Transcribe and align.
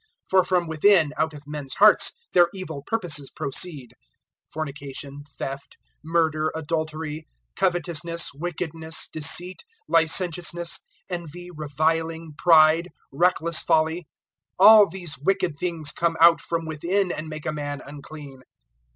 007:021 0.01 0.07
For 0.31 0.43
from 0.45 0.67
within, 0.67 1.13
out 1.15 1.33
of 1.35 1.43
men's 1.47 1.75
hearts, 1.75 2.13
their 2.33 2.49
evil 2.55 2.81
purposes 2.87 3.29
proceed 3.29 3.93
fornication, 4.51 5.23
theft, 5.37 5.77
murder, 6.03 6.51
adultery, 6.55 7.27
007:022 7.53 7.53
covetousness, 7.55 8.31
wickedness, 8.33 9.07
deceit, 9.07 9.63
licentiousness, 9.87 10.79
envy, 11.07 11.49
reviling, 11.55 12.33
pride, 12.35 12.89
reckless 13.11 13.61
folly: 13.61 14.07
007:023 14.59 14.65
all 14.67 14.87
these 14.89 15.19
wicked 15.19 15.55
things 15.59 15.91
come 15.91 16.17
out 16.19 16.41
from 16.41 16.65
within 16.65 17.11
and 17.11 17.27
make 17.29 17.45
a 17.45 17.51
man 17.53 17.79
unclean." 17.85 18.41